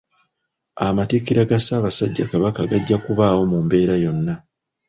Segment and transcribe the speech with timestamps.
[0.87, 4.35] Amatikkira ga Ssaabasajja Kabaka gajja okubaawo mu mbeera yonna.